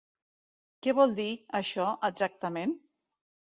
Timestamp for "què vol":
0.85-1.13